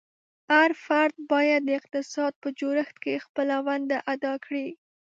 هر 0.51 0.69
فرد 0.85 1.15
باید 1.31 1.61
د 1.65 1.69
اقتصاد 1.79 2.33
په 2.43 2.49
جوړښت 2.59 2.95
کې 3.03 3.23
خپله 3.25 3.55
ونډه 3.67 3.97
ادا 4.13 4.33
کړي. 4.45 4.67